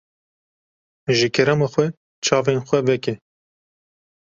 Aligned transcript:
Ji 1.17 1.27
kerema 1.35 1.67
xwe, 1.73 1.85
çavên 2.25 2.59
xwe 2.67 2.79
veke. 2.87 3.13